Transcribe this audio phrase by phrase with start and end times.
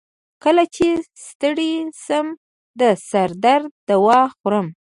[0.43, 0.87] کله چې
[1.27, 1.71] ستړی
[2.03, 2.27] شم،
[2.79, 4.67] د سر درد دوا خورم.